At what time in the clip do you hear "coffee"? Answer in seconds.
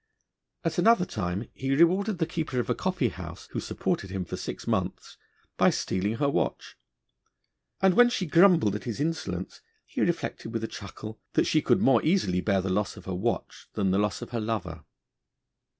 2.73-3.09